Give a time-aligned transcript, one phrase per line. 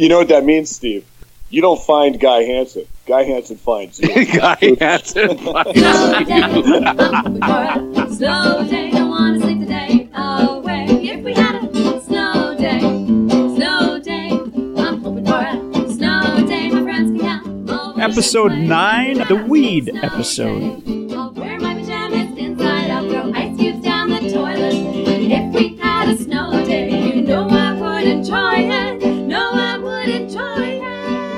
[0.00, 1.04] You know what that means, Steve?
[1.50, 2.86] You don't find Guy Hansen.
[3.04, 4.08] Guy Hansen finds you.
[4.08, 5.36] Guy Hansen.
[5.36, 6.56] Slow day, I'm
[7.94, 8.90] a slow day.
[8.92, 10.86] Don't wanna sleep the day away.
[10.88, 16.70] If we had a snow day, snow day, I'm hoping for a snow day.
[16.70, 18.00] My friends can come.
[18.00, 20.99] Episode 9, the weed episode.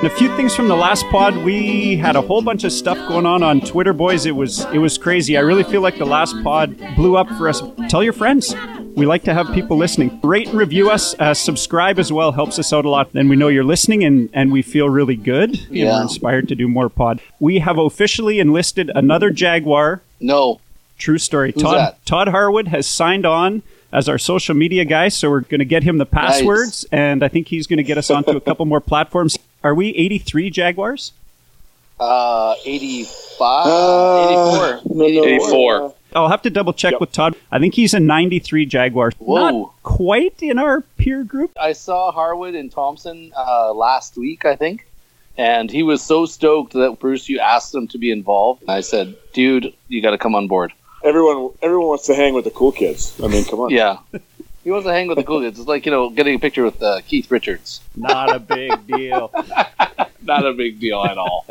[0.02, 1.36] And a few things from the last pod.
[1.36, 4.26] We had a whole bunch of stuff going on on Twitter, boys.
[4.26, 5.36] It was it was crazy.
[5.36, 7.62] I really feel like the last pod blew up for us.
[7.88, 8.52] Tell your friends.
[8.96, 10.18] We like to have people listening.
[10.24, 11.14] Rate and review us.
[11.20, 13.12] Uh, subscribe as well helps us out a lot.
[13.12, 15.56] Then we know you're listening, and and we feel really good.
[15.70, 15.94] Yeah.
[15.94, 17.20] we're inspired to do more pod.
[17.38, 20.00] We have officially enlisted another Jaguar.
[20.18, 20.58] No.
[20.98, 21.52] True story.
[21.52, 22.06] Who's Todd that?
[22.06, 25.84] Todd Harwood has signed on as our social media guy, so we're going to get
[25.84, 28.80] him the passwords, and I think he's going to get us onto a couple more
[28.80, 29.38] platforms.
[29.64, 31.12] Are we 83 Jaguars?
[32.00, 33.66] Uh, 85?
[33.66, 34.96] Uh, 84.
[34.96, 35.82] no, no, 84.
[35.82, 37.00] uh, I'll have to double check Yep.
[37.00, 37.36] with Todd.
[37.50, 39.12] I think he's a 93 Jaguar.
[39.18, 39.50] Whoa.
[39.50, 41.52] Not quite in our peer group.
[41.60, 44.86] I saw Harwood and Thompson uh, last week, I think,
[45.38, 48.62] and he was so stoked that Bruce, you asked him to be involved.
[48.62, 50.72] And I said, dude, you got to come on board.
[51.04, 53.18] everyone, everyone wants to hang with the cool kids.
[53.22, 53.70] I mean, come on.
[53.70, 53.98] Yeah.
[54.64, 55.58] He wants to hang with the cool kids.
[55.58, 57.80] It's like, you know, getting a picture with uh, Keith Richards.
[57.96, 59.30] Not a big deal.
[60.22, 61.46] Not a big deal at all.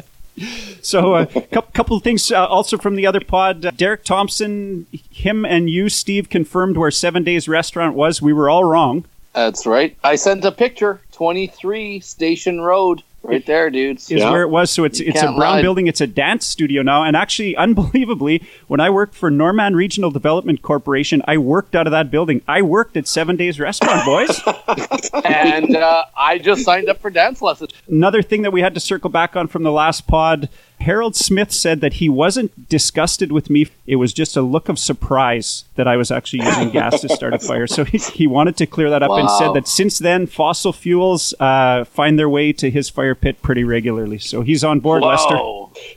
[0.82, 3.66] So, a uh, couple of things uh, also from the other pod.
[3.66, 8.22] Uh, Derek Thompson, him and you, Steve, confirmed where Seven Days Restaurant was.
[8.22, 9.06] We were all wrong.
[9.34, 9.96] That's right.
[10.04, 11.02] I sent a picture.
[11.12, 13.04] 23 Station Road.
[13.24, 14.10] Right there, dudes.
[14.10, 14.32] is Yeah.
[14.32, 14.72] where it was.
[14.72, 15.62] So it's You it's a brown lie.
[15.62, 15.86] building.
[15.86, 17.04] It's a dance studio now.
[17.04, 21.92] And actually, unbelievably, when I worked for Norman Regional Development Corporation, I worked out of
[21.92, 22.42] that building.
[22.48, 24.42] I worked at Seven Days Restaurant, boys.
[25.24, 27.72] and uh, I just signed up for dance lessons.
[27.88, 30.50] Another thing that we had to circle back on from the last pod.
[30.82, 33.68] Harold Smith said that he wasn't disgusted with me.
[33.88, 37.34] It was just a look of surprise that I was actually using gas to start
[37.34, 37.68] a fire.
[37.68, 41.34] So he, he wanted to clear that up and said that since then, fossil fuels
[41.40, 44.18] uh, find their way to his fire pit pretty regularly.
[44.20, 45.38] So he's on board, Lester.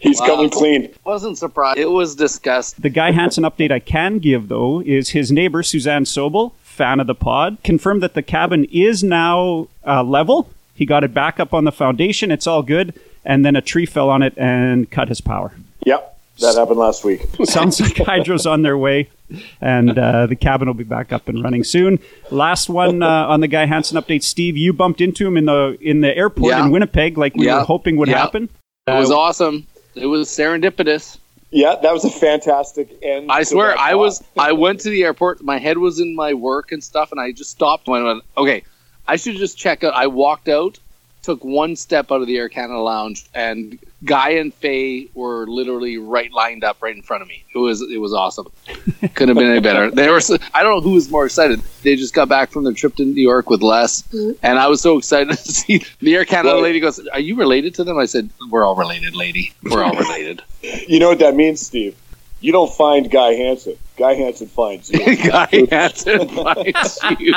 [0.01, 0.27] He's Wow.
[0.27, 0.89] coming clean.
[1.05, 1.79] Wasn't surprised.
[1.79, 2.83] It was disgusting.
[2.83, 7.07] The Guy Hansen update I can give, though, is his neighbor, Suzanne Sobel, fan of
[7.07, 10.49] the pod, confirmed that the cabin is now uh, level.
[10.75, 12.31] He got it back up on the foundation.
[12.31, 12.99] It's all good.
[13.25, 15.53] And then a tree fell on it and cut his power.
[15.87, 17.23] Yep, that happened last week.
[17.45, 19.09] Sounds like hydro's on their way,
[19.61, 21.99] and uh, the cabin will be back up and running soon.
[22.31, 24.57] Last one uh, on the Guy Hansen update, Steve.
[24.57, 26.65] You bumped into him in the in the airport Yeah.
[26.65, 27.59] in Winnipeg, like we Yeah.
[27.59, 28.19] were hoping would Yeah.
[28.19, 28.49] happen.
[28.87, 29.67] It was Uh, awesome.
[29.95, 31.19] It was serendipitous.
[31.51, 33.31] Yeah, that was a fantastic end.
[33.31, 34.23] I swear, I was.
[34.37, 35.43] I went to the airport.
[35.43, 37.87] My head was in my work and stuff, and I just stopped.
[37.87, 38.65] And I went, okay,
[39.07, 39.95] I should just check out.
[39.95, 40.79] I walked out,
[41.25, 45.97] took one step out of the Air Canada lounge, and Guy and Faye were literally
[45.97, 47.45] right lined up right in front of me.
[47.55, 48.53] It was it was awesome.
[49.15, 49.91] Couldn't have been any better.
[49.91, 50.21] They were.
[50.21, 51.61] So, I don't know who was more excited.
[51.83, 54.33] They just got back from their trip to New York with Les, mm-hmm.
[54.43, 57.37] and I was so excited to see the Air Canada Well- lady goes, "Are you
[57.37, 59.53] related to them?" I said, "We're all related, lady.
[59.63, 60.43] We're all related."
[60.89, 61.95] You know what that means, Steve?
[62.41, 63.77] You don't find Guy Hansen.
[63.99, 64.99] Guy Hansen finds you.
[65.17, 67.35] Guy Hansen finds you.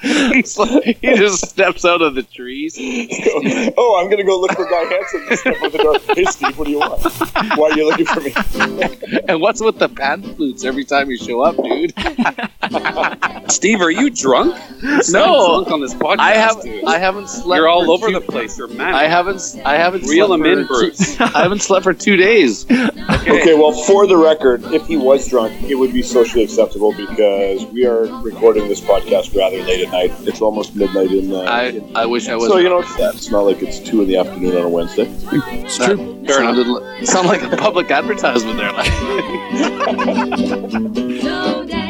[0.00, 2.76] He's like, he just steps out of the trees.
[3.76, 5.26] oh, I'm gonna go look for Guy Hansen.
[5.28, 5.98] and Step out the door.
[6.14, 7.02] Hey, Steve, what do you want?
[7.58, 8.32] Why are you looking for me?
[9.28, 11.92] And what's with the pan flutes every time you show up, dude?
[13.48, 14.54] Steve, are you drunk?
[14.82, 15.62] You No.
[15.64, 16.18] drunk on this podcast.
[16.20, 16.84] I have dude.
[16.84, 17.56] I haven't slept.
[17.58, 18.56] You're all for over two- the place.
[18.58, 18.94] You're mad.
[18.94, 21.16] I haven't I haven't Reel slept him in, Bruce.
[21.16, 22.64] Two, I haven't slept for two days.
[22.70, 27.64] Okay, well, for the record, if he was drunk, it would be socially acceptable because
[27.66, 30.12] we are recording this podcast rather late at night.
[30.28, 31.32] It's almost midnight in.
[31.32, 32.48] Uh, I in- I wish I was.
[32.48, 33.14] so you know it's that.
[33.14, 35.08] It's not like it's two in the afternoon on a Wednesday.
[35.32, 35.96] It's true.
[36.26, 38.72] Fair sounded, li- sound like a public advertisement there.
[38.72, 38.88] Like,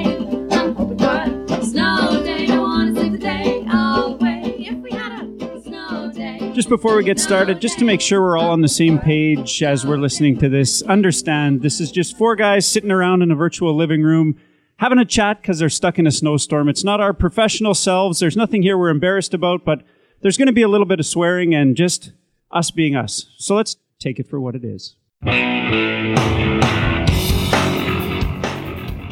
[6.59, 9.63] Just before we get started, just to make sure we're all on the same page
[9.63, 13.37] as we're listening to this, understand this is just four guys sitting around in a
[13.37, 14.37] virtual living room
[14.78, 16.69] having a chat because they're stuck in a snowstorm.
[16.69, 18.19] It's not our professional selves.
[18.19, 19.84] There's nothing here we're embarrassed about, but
[20.21, 22.10] there's going to be a little bit of swearing and just
[22.51, 23.27] us being us.
[23.37, 24.97] So let's take it for what it is.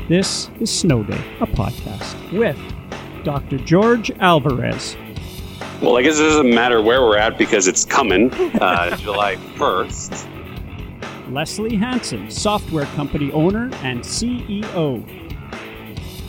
[0.09, 2.59] This is Snow Day, a podcast with
[3.23, 3.59] Dr.
[3.59, 4.97] George Alvarez,
[5.83, 10.33] Well, I guess it doesn't matter where we're at because it's coming uh, July 1st.
[11.33, 15.07] Leslie Hansen, software company owner and CEO.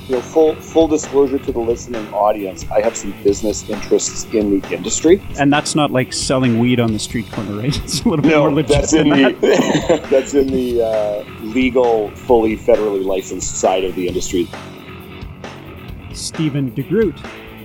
[0.10, 4.60] you know, full full disclosure to the listening audience, I have some business interests in
[4.60, 5.22] the industry.
[5.40, 7.78] And that's not like selling weed on the street corner, right?
[7.84, 9.42] It's a little bit more No, legit that's than in that.
[9.42, 14.48] the that's in the uh, legal, fully federally licensed side of the industry.
[16.14, 17.18] Stephen DeGroot,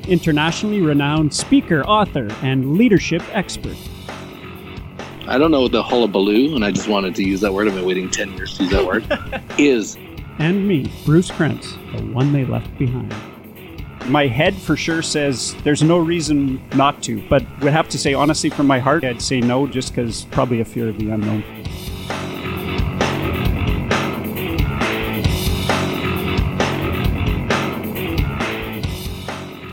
[0.09, 3.77] internationally renowned speaker, author, and leadership expert.
[5.27, 7.69] I don't know what the hullabaloo, and I just wanted to use that word.
[7.69, 9.05] I've been waiting 10 years to use that word.
[9.59, 9.97] is.
[10.39, 13.15] And me, Bruce Krentz, the one they left behind.
[14.09, 18.15] My head for sure says there's no reason not to, but would have to say
[18.15, 21.45] honestly from my heart, I'd say no just because probably a fear of the unknown.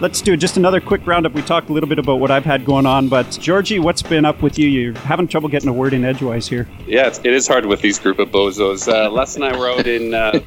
[0.01, 1.33] Let's do just another quick roundup.
[1.33, 4.23] We talked a little bit about what I've had going on, but Georgie, what's been
[4.23, 4.69] up with you?
[4.69, 6.69] You're having trouble getting a word in edgewise here.
[6.87, 8.87] Yeah, it's, it is hard with these group of bozos.
[8.87, 10.39] Uh, Les and I were out in uh,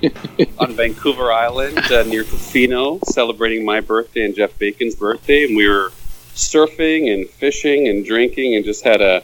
[0.58, 5.68] on Vancouver Island uh, near Tofino celebrating my birthday and Jeff Bacon's birthday, and we
[5.68, 5.92] were
[6.34, 9.22] surfing and fishing and drinking and just had a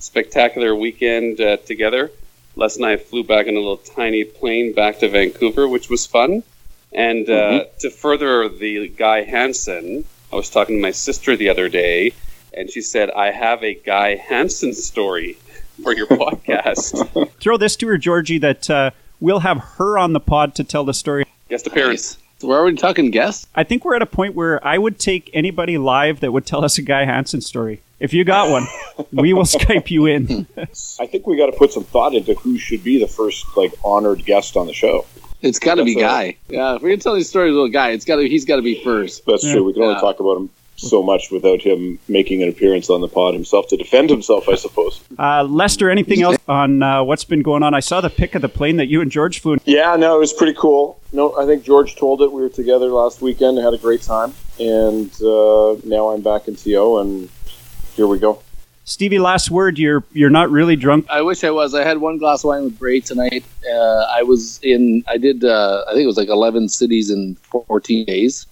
[0.00, 2.10] spectacular weekend uh, together.
[2.56, 6.06] Les and I flew back in a little tiny plane back to Vancouver, which was
[6.06, 6.42] fun.
[6.92, 11.68] And uh, to further the Guy Hansen, I was talking to my sister the other
[11.68, 12.12] day,
[12.52, 15.38] and she said, I have a Guy Hansen story
[15.82, 17.30] for your podcast.
[17.40, 18.90] Throw this to her, Georgie, that uh,
[19.20, 21.24] we'll have her on the pod to tell the story.
[21.48, 22.18] Guest appearance.
[22.38, 23.46] So we're already talking guests?
[23.54, 26.64] I think we're at a point where I would take anybody live that would tell
[26.64, 27.82] us a Guy Hansen story.
[27.98, 28.66] If you got one,
[29.12, 30.46] we will Skype you in.
[30.56, 33.74] I think we got to put some thought into who should be the first like
[33.84, 35.04] honored guest on the show.
[35.42, 36.36] It's got to be That's a- Guy.
[36.48, 38.28] Yeah, if we're gonna tell these stories with a guy, it's got to.
[38.28, 39.24] He's got to be first.
[39.26, 39.54] That's Yeah.
[39.54, 39.64] true.
[39.64, 40.00] We can only Yeah.
[40.00, 43.76] talk about him so much without him making an appearance on the pod himself to
[43.76, 45.00] defend himself, I suppose.
[45.18, 47.74] Uh, Lester, anything else on uh, what's been going on?
[47.74, 49.60] I saw the pic of the plane that you and George flew in.
[49.66, 50.98] Yeah, no, it was pretty cool.
[51.12, 52.32] No, I think George told it.
[52.32, 56.56] We were together last weekend, had a great time, and uh, now I'm back in
[56.56, 57.28] TO, and
[57.94, 58.38] here we go.
[58.90, 59.78] Stevie, last word.
[59.78, 61.06] You're you're not really drunk.
[61.08, 61.76] I wish I was.
[61.76, 63.44] I had one glass of wine with Bray tonight.
[63.64, 65.04] Uh, I was in.
[65.06, 65.44] I did.
[65.44, 68.46] Uh, I think it was like eleven cities in fourteen days.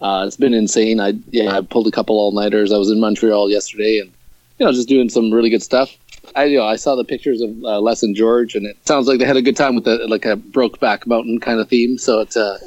[0.00, 1.00] Uh, it's been insane.
[1.00, 1.56] I yeah.
[1.56, 2.72] I pulled a couple all nighters.
[2.72, 4.12] I was in Montreal yesterday, and
[4.60, 5.90] you know, just doing some really good stuff.
[6.36, 9.08] I you know, I saw the pictures of uh, Les and George, and it sounds
[9.08, 11.98] like they had a good time with the like a Brokeback Mountain kind of theme.
[11.98, 12.58] So it's uh,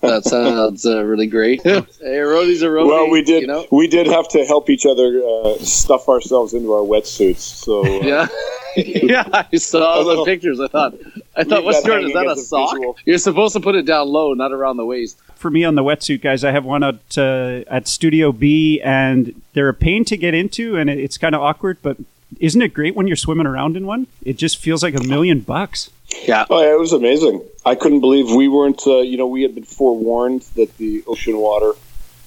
[0.00, 1.62] that sounds uh, really great.
[1.64, 1.80] hey,
[2.18, 2.86] roadie's a roadie.
[2.88, 3.42] Well, we did.
[3.42, 3.66] You know?
[3.70, 7.38] We did have to help each other uh, stuff ourselves into our wetsuits.
[7.40, 8.28] So uh, Yeah,
[8.76, 9.44] yeah.
[9.52, 10.60] I saw A little- the pictures.
[10.60, 10.94] I thought,
[11.36, 12.08] I thought, what's that Jordan?
[12.08, 12.72] Is that a sock?
[12.74, 12.96] visual.
[13.04, 15.18] You're supposed to put it down low, not around the waist.
[15.36, 19.40] For me on the wetsuit, guys, I have one at uh, at Studio B, and
[19.54, 21.78] they're a pain to get into, and it's kind of awkward.
[21.82, 21.96] But
[22.38, 24.06] isn't it great when you're swimming around in one?
[24.24, 25.90] It just feels like a million bucks.
[26.26, 27.42] Yeah, Oh yeah, it was amazing.
[27.64, 28.82] I couldn't believe we weren't.
[28.86, 31.72] Uh, you know, we had been forewarned that the ocean water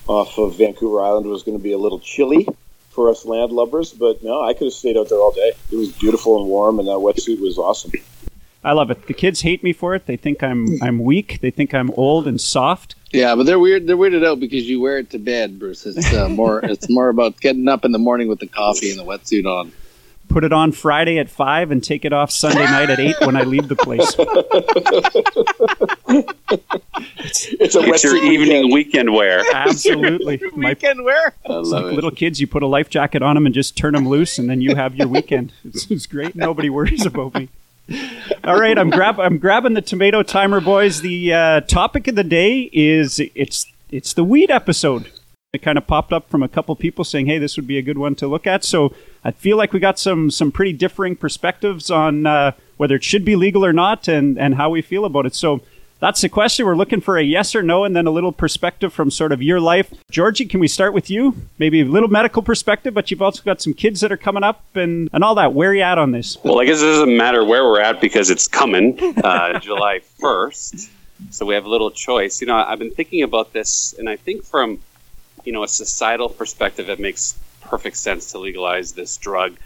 [0.07, 2.47] off of Vancouver Island was going to be a little chilly
[2.91, 5.51] for us landlubbers, but no, I could have stayed out there all day.
[5.71, 7.91] It was beautiful and warm, and that wetsuit was awesome.
[8.63, 9.05] I love it.
[9.05, 10.07] The kids hate me for it.
[10.07, 11.39] They think I'm I'm weak.
[11.41, 12.95] They think I'm old and soft.
[13.11, 13.85] yeah, but they're weird.
[13.85, 15.85] They're weirded out because you wear it to bed, Bruce.
[15.85, 16.63] It's uh, more.
[16.65, 19.71] it's more about getting up in the morning with the coffee and the wetsuit on.
[20.35, 23.37] Put it on Friday at five and take it off Sunday night at eight when
[23.37, 24.17] I leave the place.
[27.57, 28.73] It's a It's your wetsuit evening weekend.
[28.73, 29.43] weekend wear.
[29.53, 30.41] Absolutely.
[30.57, 31.33] My Weekend wear.
[31.45, 31.93] I love like it.
[31.93, 34.49] little kids, you put a life jacket on them and just turn them loose, and
[34.49, 35.53] then you have your weekend.
[35.63, 36.35] It's, it's great.
[36.35, 37.47] Nobody worries about me.
[38.43, 40.99] All right, I'm grab I'm grabbing the tomato timer, boys.
[40.99, 45.09] The uh, topic of the day is it's it's the weed episode.
[45.55, 47.81] It kind of popped up from a couple people saying, "Hey, this would be a
[47.81, 48.93] good one to look at." So
[49.23, 53.25] I feel like we got some some pretty differing perspectives on uh, whether it should
[53.25, 55.35] be legal or not, and and how we feel about it.
[55.35, 55.61] So.
[56.01, 56.65] That's the question.
[56.65, 59.41] We're looking for a yes or no, and then a little perspective from sort of
[59.41, 59.93] your life.
[60.11, 61.35] Georgie, can we start with you?
[61.57, 64.61] Maybe a little medical perspective, but you've also got some kids that are coming up
[64.75, 65.53] and, and all that.
[65.53, 66.37] Where are you at on this?
[66.43, 70.89] Well, I guess it doesn't matter where we're at because it's coming uh, July 1st.
[71.31, 72.41] So we have a little choice.
[72.41, 74.79] You know, I've been thinking about this, and I think from,
[75.45, 79.57] you know, a societal perspective, it makes perfect sense to legalize this drug.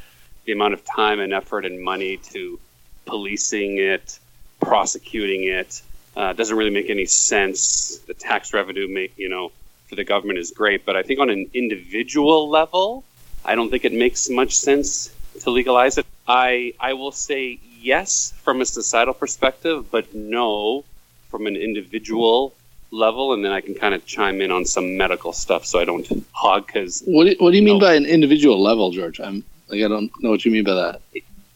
[0.45, 2.59] The amount of time and effort and money to
[3.05, 4.19] policing it,
[4.59, 5.81] prosecuting it,
[6.15, 7.99] uh, doesn't really make any sense.
[8.07, 9.51] The tax revenue make you know
[9.87, 13.03] for the government is great, but I think on an individual level,
[13.45, 16.05] I don't think it makes much sense to legalize it.
[16.27, 20.83] I I will say yes from a societal perspective, but no
[21.29, 22.53] from an individual
[22.91, 25.85] level, and then I can kind of chime in on some medical stuff so I
[25.85, 27.85] don't hog because What do, what do you mean No.
[27.85, 29.19] by an individual level, George?
[29.19, 31.01] I'm like I don't know what you mean by that.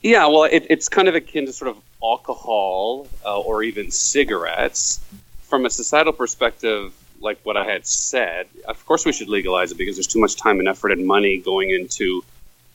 [0.02, 5.00] Yeah, well, it, it's kind of akin to sort of alcohol uh, or even cigarettes.
[5.44, 9.78] from a societal perspective, like what I had said, of course we should legalize it
[9.78, 12.24] because there's too much time and effort and money going into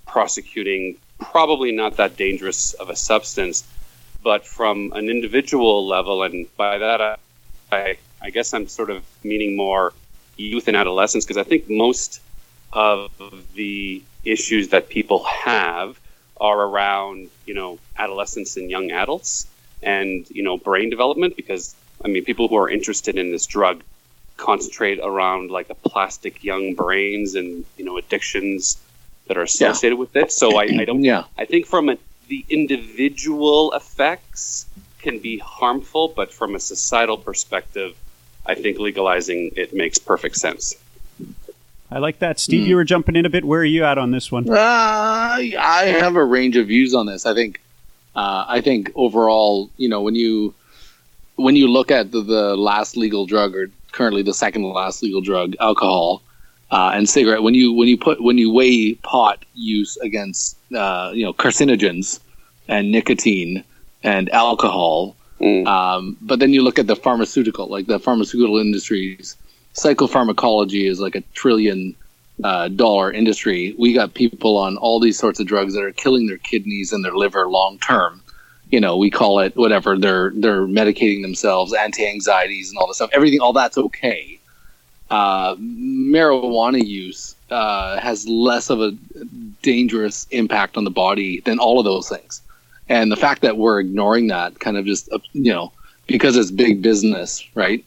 [0.07, 3.65] prosecuting probably not that dangerous of a substance.
[4.23, 7.17] But from an individual level, and by that I,
[7.71, 9.93] I, I guess I'm sort of meaning more
[10.37, 12.21] youth and adolescence because I think most
[12.73, 13.11] of
[13.55, 15.99] the issues that people have
[16.41, 19.47] are around, you know, adolescents and young adults
[19.83, 23.83] and, you know, brain development because, I mean, people who are interested in this drug
[24.37, 28.79] concentrate around like the plastic young brains and, you know, addictions
[29.27, 30.31] that are associated with it.
[30.33, 31.25] So I, I don't, Yeah.
[31.37, 31.99] I think from a,
[32.29, 34.67] the individual effects
[35.01, 37.97] can be harmful, but from a societal perspective,
[38.49, 40.75] I think legalizing it makes perfect sense.
[41.91, 42.39] I like that.
[42.39, 43.45] Steve, you were jumping in a bit.
[43.45, 44.49] Where are you at on this one?
[44.49, 47.25] Uh, I have a range of views on this.
[47.25, 47.61] I think,
[48.15, 50.55] uh, I think overall, you know, when you
[51.37, 55.03] when you look at the, the last legal drug or currently the second to last
[55.03, 56.23] legal drug, alcohol
[56.71, 61.11] uh, and cigarette, when you when you put when you weigh pot use against uh,
[61.15, 62.21] you know carcinogens
[62.67, 63.65] and nicotine
[64.03, 65.67] and alcohol, Mm.
[65.67, 69.37] um, but then you look at the pharmaceutical, like the pharmaceutical industries,
[69.75, 71.95] psychopharmacology is like a trillion
[72.45, 73.75] uh, dollar industry.
[73.79, 77.05] We got people on all these sorts of drugs that are killing their kidneys and
[77.05, 78.23] their liver long term.
[78.71, 79.97] You know, we call it whatever.
[79.97, 83.11] They're they're medicating themselves, anti anxieties, and all this stuff.
[83.13, 84.39] Everything, all that's okay.
[85.11, 88.93] Uh, marijuana use uh, has less of a
[89.63, 92.43] dangerous impact on the body than all of those things.
[92.89, 95.73] And the fact that we're ignoring that kind of just, uh, you know,
[96.07, 97.85] because it's big business, right?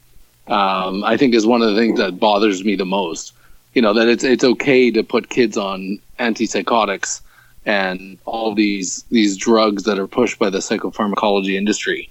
[0.47, 3.33] Um, I think is one of the things that bothers me the most.
[3.73, 7.21] You know, that it's it's okay to put kids on antipsychotics
[7.65, 12.09] and all these these drugs that are pushed by the psychopharmacology industry.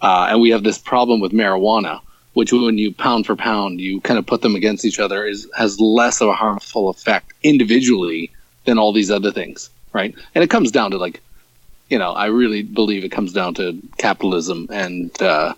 [0.00, 2.00] Uh, and we have this problem with marijuana,
[2.32, 5.48] which when you pound for pound, you kind of put them against each other, is
[5.56, 8.30] has less of a harmful effect individually
[8.64, 10.14] than all these other things, right?
[10.34, 11.20] And it comes down to like,
[11.88, 14.68] you know, I really believe it comes down to capitalism.
[14.70, 15.54] And uh,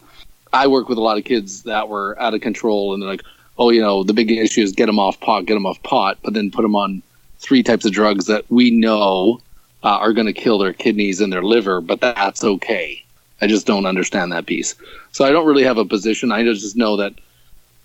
[0.53, 3.23] I work with a lot of kids that were out of control, and they're like,
[3.59, 6.19] oh, you know, the big issue is get them off pot, get them off pot,
[6.23, 7.03] but then put them on
[7.39, 9.41] three types of drugs that we know
[9.85, 13.05] uh, are going to kill their kidneys and their liver, but that's okay.
[13.41, 14.75] I just don't understand that piece.
[15.13, 16.33] So I don't really have a position.
[16.33, 17.13] I just know that,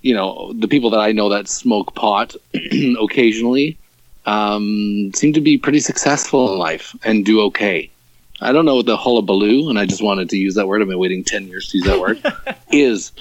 [0.02, 2.36] you know, the people that I know that smoke pot
[3.02, 3.78] occasionally
[4.26, 7.90] um, seem to be pretty successful in life and do okay.
[8.42, 10.82] I don't know what the hullabaloo, and I just wanted to use that word.
[10.82, 12.22] I've been waiting ten years to use that word.
[12.72, 13.12] is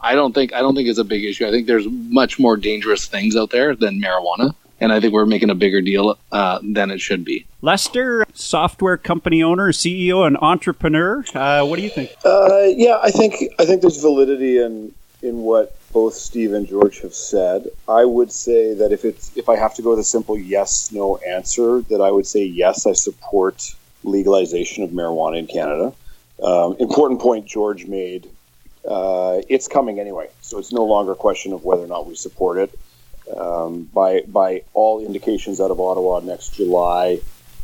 [0.00, 1.46] I don't think I don't think it's a big issue.
[1.46, 5.26] I think there's much more dangerous things out there than marijuana, and I think we're
[5.26, 7.46] making a bigger deal uh, than it should be.
[7.62, 11.24] Lester, software company owner, CEO, and entrepreneur.
[11.34, 12.10] Uh, what do you think?
[12.24, 17.00] Uh, yeah, I think I think there's validity in in what both Steve and George
[17.00, 17.68] have said.
[17.88, 20.90] I would say that if it's if I have to go with a simple yes
[20.92, 25.92] no answer, that I would say yes, I support legalization of marijuana in Canada.
[26.42, 28.28] Um, important point George made.
[28.88, 32.14] Uh, it's coming anyway, so it's no longer a question of whether or not we
[32.14, 32.78] support it.
[33.34, 37.20] Um, by by all indications out of Ottawa next July,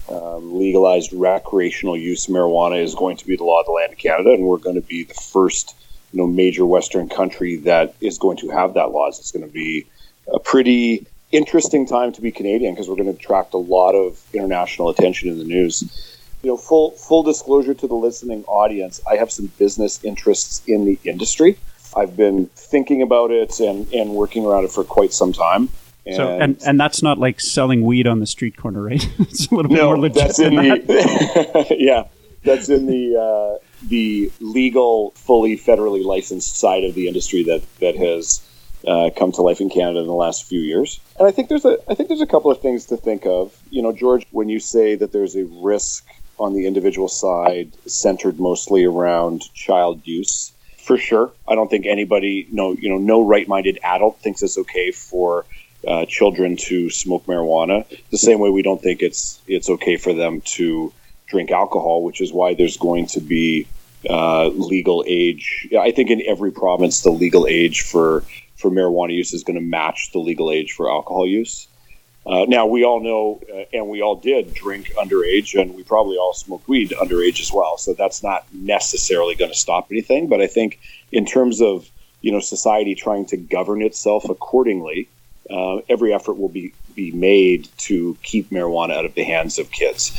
[0.09, 3.99] um, legalized recreational use marijuana is going to be the law of the land of
[3.99, 5.77] Canada, and we're going to be the first,
[6.13, 9.19] you know, major Western country that is going to have that laws.
[9.19, 9.87] It's going to be
[10.33, 14.21] a pretty interesting time to be Canadian because we're going to attract a lot of
[14.33, 16.10] international attention in the news.
[16.43, 20.85] You know, full full disclosure to the listening audience, I have some business interests in
[20.85, 21.59] the industry.
[21.95, 25.69] I've been thinking about it and, and working around it for quite some time.
[26.07, 29.07] And So, and and that's not like selling weed on the street corner, right?
[29.19, 30.87] it's a little bit more no, legit that's in that.
[30.87, 32.05] the yeah,
[32.43, 37.97] that's in the uh, the legal, fully federally licensed side of the industry that that
[37.97, 38.43] has
[38.87, 41.01] uh, come to life in Canada in the last few years.
[41.19, 43.55] And I think there's a I think there's a couple of things to think of.
[43.71, 46.07] You know, George, when you say that there's a risk
[46.41, 51.31] on the individual side centered mostly around child use, for sure.
[51.47, 55.45] I don't think anybody, no, you know, no right-minded adult thinks it's okay for
[55.87, 57.87] uh, children to smoke marijuana.
[58.11, 60.93] The same way we don't think it's it's okay for them to
[61.27, 63.67] drink alcohol, which is why there's going to be
[64.09, 65.69] uh, legal age.
[65.79, 68.25] I think in every province, the legal age for
[68.57, 71.67] for marijuana use is going to match the legal age for alcohol use.
[72.27, 76.17] Uh, now we all know, uh, and we all did drink underage, and we probably
[76.17, 77.79] all smoked weed underage as well.
[77.79, 80.29] So that's not necessarily going to stop anything.
[80.29, 85.09] But I think, in terms of you know society trying to govern itself accordingly,
[85.49, 89.71] uh, every effort will be be made to keep marijuana out of the hands of
[89.71, 90.13] kids.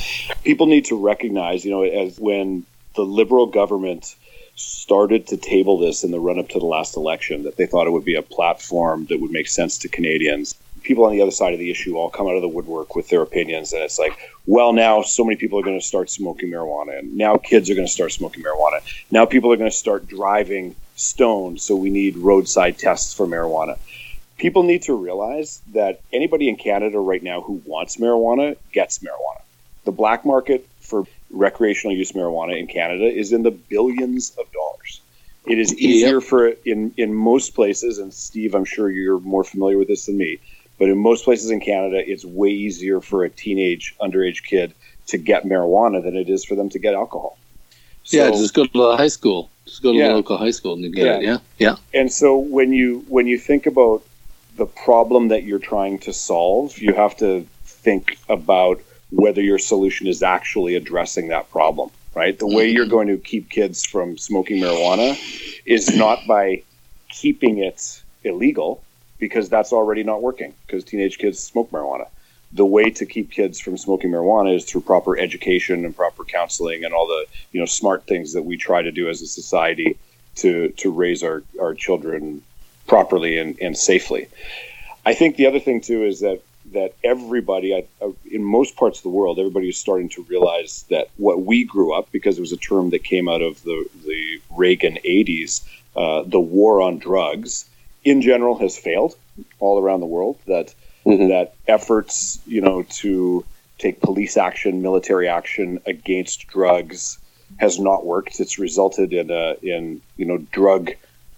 [0.43, 2.65] People need to recognize, you know, as when
[2.95, 4.15] the liberal government
[4.55, 7.87] started to table this in the run up to the last election, that they thought
[7.87, 10.55] it would be a platform that would make sense to Canadians.
[10.83, 13.09] People on the other side of the issue all come out of the woodwork with
[13.09, 16.49] their opinions, and it's like, well, now so many people are going to start smoking
[16.49, 18.81] marijuana, and now kids are going to start smoking marijuana.
[19.11, 23.77] Now people are going to start driving stoned, so we need roadside tests for marijuana.
[24.37, 29.41] People need to realize that anybody in Canada right now who wants marijuana gets marijuana.
[29.85, 35.01] The black market for recreational use marijuana in Canada is in the billions of dollars.
[35.45, 39.77] It is easier for in in most places, and Steve, I'm sure you're more familiar
[39.77, 40.39] with this than me,
[40.81, 44.73] but in most places in Canada, it's way easier for a teenage underage kid
[45.05, 47.37] to get marijuana than it is for them to get alcohol.
[48.05, 49.51] yeah, So- just go to the high school.
[49.67, 50.07] Just go to Yeah.
[50.07, 51.21] the local high school and you get it.
[51.21, 51.75] Yeah, yeah.
[51.93, 54.01] and so when you when you think about
[54.57, 60.07] the problem that you're trying to solve, you have to think about whether your solution
[60.07, 61.91] is actually addressing that problem.
[62.15, 62.39] Right?
[62.39, 62.75] The way mm-hmm.
[62.75, 65.15] you're going to keep kids from smoking marijuana
[65.63, 66.63] is not by
[67.09, 68.81] keeping it illegal,
[69.21, 70.53] because that's already not working.
[70.65, 72.07] Because teenage kids smoke marijuana.
[72.51, 76.83] The way to keep kids from smoking marijuana is through proper education and proper counseling
[76.83, 79.97] and all the you know smart things that we try to do as a society
[80.37, 82.41] to to raise our our children
[82.87, 84.27] properly and, and safely.
[85.05, 86.41] I think the other thing too is that
[86.73, 91.09] that everybody uh, in most parts of the world, everybody is starting to realize that
[91.17, 94.41] what we grew up because it was a term that came out of the the
[94.49, 95.61] Reagan '80s,
[95.95, 97.65] uh, the war on drugs
[98.03, 99.15] in general has failed
[99.59, 100.37] all around the world.
[100.47, 100.73] That
[101.05, 101.29] Mhm.
[101.29, 103.43] that efforts, you know, to
[103.79, 107.17] take police action, military action against drugs
[107.57, 108.39] has not worked.
[108.39, 110.91] It's resulted in a, in you know drug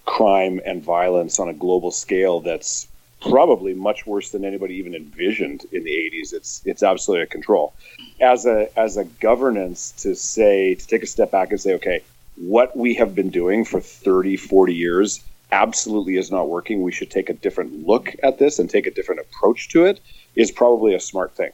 [0.04, 2.86] crime and violence on a global scale that's
[3.22, 6.32] probably much worse than anybody even envisioned in the 80s.
[6.34, 7.72] It's it's absolutely out of control.
[8.20, 12.00] As a as a governance to say to take a step back and say, okay,
[12.36, 15.20] what we have been doing for 30, 40 years
[15.54, 16.82] absolutely is not working.
[16.82, 20.00] We should take a different look at this and take a different approach to it
[20.34, 21.52] is probably a smart thing.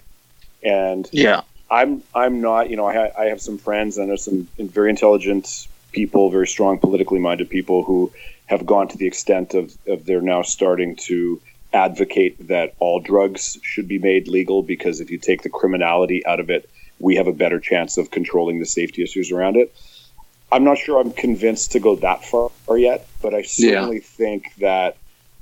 [0.63, 1.43] And Yeah.
[1.71, 4.91] I'm I'm not you know I, ha- I have some friends and there's some very
[4.91, 8.11] intelligent people, very strong politically minded people who
[8.47, 11.41] have gone to the extent of, of they're now starting to
[11.73, 16.41] advocate that all drugs should be made legal because if you take the criminality out
[16.41, 19.73] of it, we have a better chance of controlling the safety issues around it.
[20.53, 24.97] I'm not sure I'm convinced to go that far yet, but I certainly think that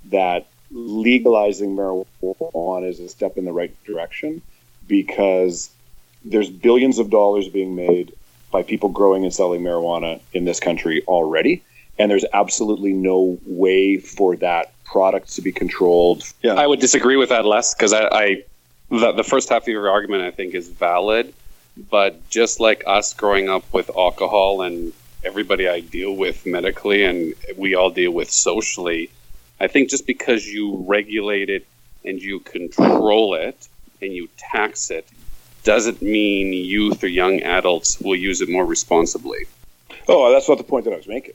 [0.06, 4.42] that legalizing marijuana is a step in the right direction
[4.86, 5.70] because
[6.24, 8.12] there's billions of dollars being made
[8.50, 11.62] by people growing and selling marijuana in this country already,
[11.98, 16.24] and there's absolutely no way for that product to be controlled.
[16.42, 18.44] Yeah, I would disagree with that less because I, I
[18.90, 21.34] the, the first half of your argument I think is valid,
[21.90, 24.92] but just like us growing up with alcohol and
[25.24, 29.10] everybody I deal with medically and we all deal with socially,
[29.60, 31.66] I think just because you regulate it
[32.04, 33.68] and you control it
[34.00, 35.06] and you tax it
[35.64, 39.40] doesn't mean youth or young adults will use it more responsibly.
[40.08, 41.34] Oh, that's not the point that I was making.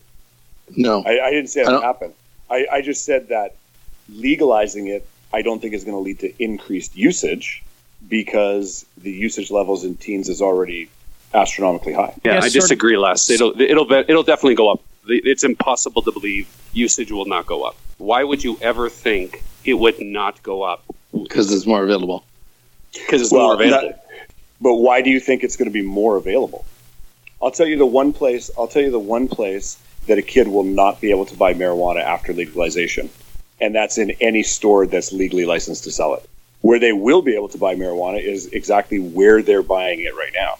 [0.76, 1.04] No.
[1.06, 2.14] I, I didn't say that happened.
[2.50, 3.56] I, I just said that
[4.10, 7.64] legalizing it, I don't think is going to lead to increased usage
[8.08, 10.90] because the usage levels in teens is already
[11.34, 12.14] astronomically high.
[12.24, 13.30] Yeah, Yes, I disagree, less.
[13.30, 14.82] It'll it'll it'll definitely go up.
[15.08, 17.76] It's impossible to believe usage will not go up.
[17.98, 20.84] Why would you ever think it would not go up?
[21.12, 22.24] Because it's more available.
[22.94, 23.90] Because it's Well, more available.
[23.90, 24.00] that-
[24.62, 26.64] but why do you think it's going to be more available?
[27.42, 28.50] I'll tell you the one place.
[28.58, 31.54] I'll tell you the one place that a kid will not be able to buy
[31.54, 33.10] marijuana after legalization,
[33.60, 36.28] and that's in any store that's legally licensed to sell it.
[36.62, 40.32] Where they will be able to buy marijuana is exactly where they're buying it right
[40.34, 40.56] now.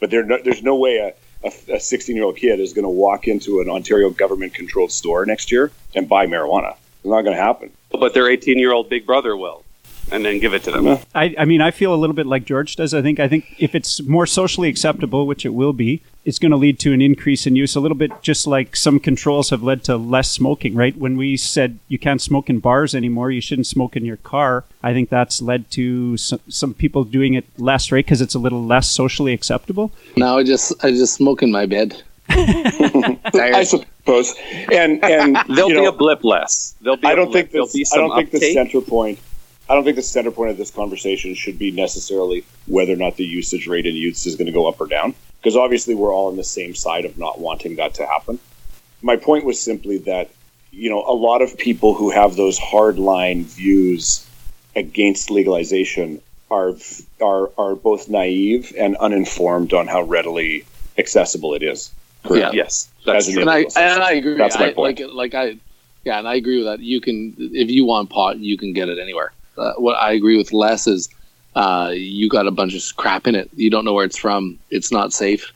[0.00, 2.88] But there, no, there's no way a, a 16 year old kid is going to
[2.90, 6.72] walk into an Ontario government controlled store next year and buy marijuana.
[6.72, 7.70] It's not going to happen.
[7.90, 9.64] but their 18 year old big brother will,
[10.10, 10.98] and then give it to them.
[11.14, 12.94] I, I mean, I feel a little bit like George does.
[12.94, 16.50] I think I think if it's more socially acceptable, which it will be, it's going
[16.50, 17.76] to lead to an increase in use.
[17.76, 20.74] A little bit just like some controls have led to less smoking.
[20.74, 24.16] Right when we said you can't smoke in bars anymore, you shouldn't smoke in your
[24.18, 24.64] car.
[24.82, 28.04] I think that's led to some, some people doing it less, right?
[28.04, 29.92] Because it's a little less socially acceptable.
[30.16, 32.02] Now I just I just smoke in my bed.
[32.28, 34.34] I suppose.
[34.72, 36.74] And and There'll be know, a blip less.
[36.80, 37.06] There'll be.
[37.06, 37.34] I don't blip.
[37.34, 39.18] think there'll this, be I don't think the center point.
[39.68, 43.16] I don't think the center point of this conversation should be necessarily whether or not
[43.16, 46.12] the usage rate in youths is going to go up or down, because obviously we're
[46.12, 48.38] all on the same side of not wanting that to happen.
[49.02, 50.30] My point was simply that
[50.72, 54.26] you know a lot of people who have those hardline views
[54.74, 56.72] against legalization are
[57.22, 60.64] are are both naive and uninformed on how readily
[60.96, 61.92] accessible it is.
[62.30, 62.50] Yeah.
[62.54, 63.42] Yes, that's As true.
[63.42, 64.38] and I and I agree.
[64.38, 65.00] That's my I, point.
[65.00, 65.58] Like like I,
[66.04, 66.80] yeah, and I agree with that.
[66.80, 69.32] You can if you want pot, you can get it anywhere.
[69.58, 71.10] Uh, what I agree with less is,
[71.54, 73.50] uh, you got a bunch of crap in it.
[73.54, 74.58] You don't know where it's from.
[74.70, 75.52] It's not safe.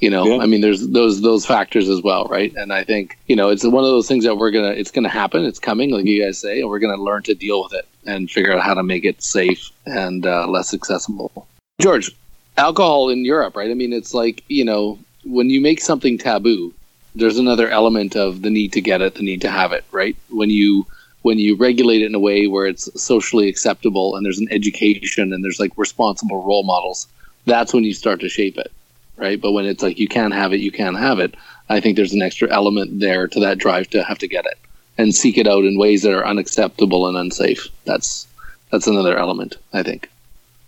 [0.00, 0.42] You know, Yeah.
[0.42, 2.52] I mean, there's those those factors as well, right?
[2.56, 5.08] And I think you know, it's one of those things that we're gonna it's gonna
[5.08, 5.44] happen.
[5.44, 8.30] It's coming, like you guys say, and we're gonna learn to deal with it and
[8.30, 11.46] figure out how to make it safe and uh, less accessible.
[11.80, 12.10] George,
[12.58, 13.70] alcohol in Europe, right?
[13.70, 16.74] I mean, it's like you know, when you make something taboo,
[17.14, 20.16] there's another element of the need to get it, the need to have it, right?
[20.28, 20.86] When you
[21.24, 25.32] when you regulate it in a way where it's socially acceptable and there's an education
[25.32, 27.08] and there's like responsible role models,
[27.46, 28.70] that's when you start to shape it,
[29.16, 29.40] right?
[29.40, 31.34] But when it's like you can't have it, you can't have it,
[31.70, 34.58] I think there's an extra element there to that drive to have to get it
[34.98, 37.68] and seek it out in ways that are unacceptable and unsafe.
[37.86, 38.26] That's
[38.70, 40.10] that's another element, I think.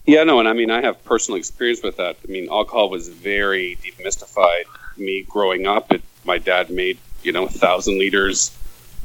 [0.06, 2.16] Yeah, no, and I mean, I have personal experience with that.
[2.26, 4.64] I mean, alcohol was very demystified.
[4.96, 8.56] Me growing up, it, my dad made you know a thousand liters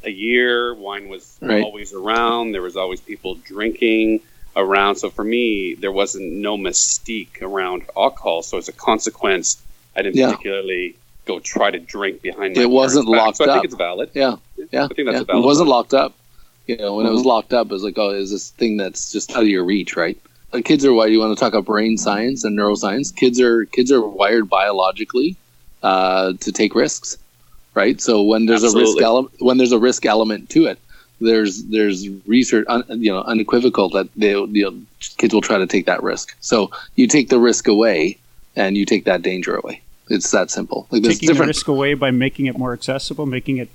[0.03, 0.73] a year.
[0.73, 1.63] Wine was Right.
[1.63, 2.51] always around.
[2.51, 4.21] There was always people drinking
[4.55, 4.95] around.
[4.95, 8.41] So for me, there wasn't no mystique around alcohol.
[8.41, 9.61] So as a consequence,
[9.95, 10.31] I didn't Yeah.
[10.31, 12.57] particularly go try to drink behind.
[12.57, 13.53] It wasn't locked so I up.
[13.55, 14.09] think it's valid.
[14.13, 14.35] Yeah,
[14.71, 14.85] yeah.
[14.85, 15.21] I think that's yeah.
[15.21, 16.13] a valid It wasn't locked up.
[16.67, 19.11] You know, when it was locked up, it was like, oh, is this thing that's
[19.11, 20.17] just out of your reach, right?
[20.53, 23.15] Uh, kids are why you want to talk about brain science and neuroscience.
[23.15, 25.35] Kids are kids are wired biologically
[25.83, 27.17] uh, to take risks,
[27.73, 27.99] right?
[28.01, 29.03] So when there's a risk Absolutely.
[29.03, 30.79] element, when there's a risk element to it,
[31.19, 34.79] there's there's research, un, you know, unequivocal that they you know,
[35.17, 36.35] kids will try to take that risk.
[36.41, 38.17] So you take the risk away,
[38.55, 39.81] and you take that danger away.
[40.09, 40.87] It's that simple.
[40.91, 43.69] Like there's Taking the risk away by making it more accessible, making it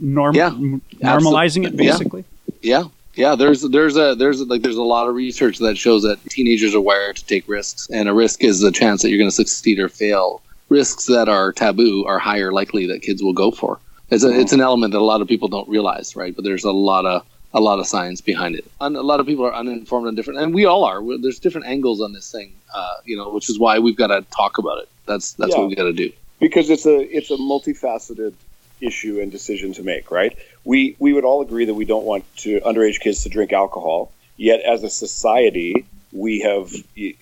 [0.00, 1.92] norm, Yeah, m- normalizing it Yeah.
[1.92, 2.24] basically.
[2.62, 2.84] Yeah,
[3.16, 3.34] yeah.
[3.34, 6.80] There's there's a there's like there's a lot of research that shows that teenagers are
[6.80, 9.78] wired to take risks, and a risk is the chance that you're going to succeed
[9.78, 10.40] or fail.
[10.68, 13.78] Risks that are taboo are higher likely that kids will go for.
[14.10, 16.34] It's a, it's an element that a lot of people don't realize, right?
[16.34, 17.24] But there's a lot of
[17.54, 18.64] a lot of science behind it.
[18.80, 21.00] A lot of people are uninformed and different, and we all are.
[21.02, 24.08] We're- There's different angles on this thing, uh, you know, which is why we've got
[24.08, 24.88] to talk about it.
[25.06, 25.60] That's that's Yeah.
[25.60, 26.10] what we got to do.
[26.40, 28.34] because it's a it's a multifaceted
[28.80, 30.36] issue and decision to make, right?
[30.64, 34.12] We we would all agree that we don't want to underage kids to drink alcohol.
[34.36, 36.70] Yet, as a society, we have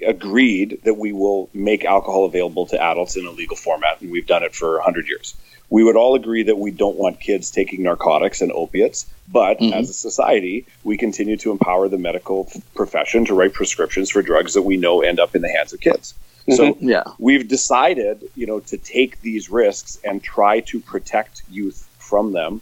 [0.07, 4.27] agreed that we will make alcohol available to adults in a legal format, and we've
[4.27, 5.35] done it for hundred years.
[5.71, 9.73] We would all agree that we don't want kids taking narcotics and opiates, but Mhm.
[9.73, 14.55] as a society, we continue to empower the medical profession to write prescriptions for drugs
[14.55, 16.15] that we know end up in the hands of kids.
[16.51, 21.89] So Yeah, we've decided, you know, to take these risks and try to protect youth
[21.99, 22.61] from them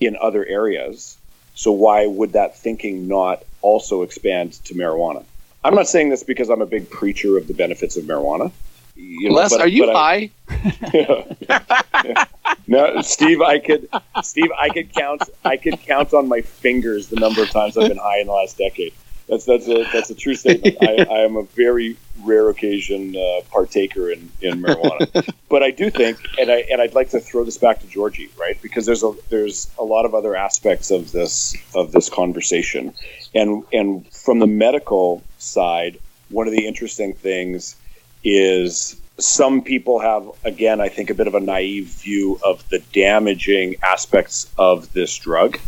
[0.00, 1.16] in other areas.
[1.54, 5.24] So why would that thinking not also expand to marijuana?
[5.64, 8.50] I'm not saying this because I'm a big preacher of the benefits of marijuana.
[8.96, 12.26] You know, Les, but- are you but I- high?
[12.66, 13.88] no, Steve, I could,
[14.22, 17.88] Steve, I could count, I could count on my fingers the number of times I've
[17.88, 18.92] been high in the last decade.
[19.30, 20.76] That's that's a that's a true statement.
[20.82, 25.88] I, I am a very rare occasion uh, partaker in, in marijuana, but I do
[25.88, 28.60] think, and I and I'd like to throw this back to Georgie, right?
[28.60, 32.92] Because there's a there's a lot of other aspects of this of this conversation,
[33.32, 37.76] and and from the medical side, one of the interesting things
[38.24, 42.78] is some people have again i think a bit of a naive view of the
[42.92, 45.58] damaging aspects of this drug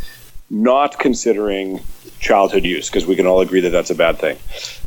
[0.49, 1.79] not considering
[2.23, 4.37] childhood use because we can all agree that that's a bad thing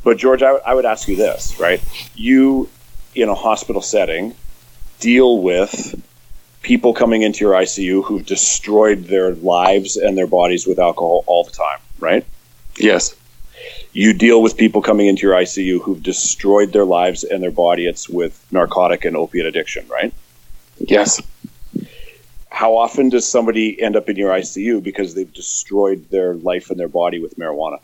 [0.02, 1.80] but george I, I would ask you this right
[2.14, 2.68] you
[3.14, 4.34] in a hospital setting
[5.00, 5.94] deal with
[6.62, 11.44] people coming into your icu who've destroyed their lives and their bodies with alcohol all
[11.44, 12.24] the time right
[12.78, 13.14] Yes.
[13.92, 18.08] you deal with people coming into your ICU who've destroyed their lives and their bodies
[18.08, 20.12] with narcotic and opiate addiction, right?
[20.78, 21.20] Yes.
[22.56, 26.80] How often does somebody end up in your ICU because they've destroyed their life and
[26.80, 27.80] their body with marijuana?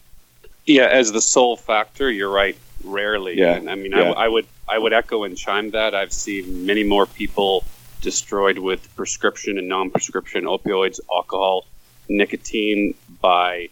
[0.65, 2.57] Yeah, as the sole factor, you're right.
[2.83, 3.39] Rarely.
[3.39, 4.13] Yeah, And, I mean, yeah.
[4.13, 5.95] I, I would I would echo and chime that.
[5.95, 7.65] I've seen many more people
[8.01, 11.67] destroyed with prescription and non-prescription opioids, alcohol,
[12.09, 13.69] nicotine by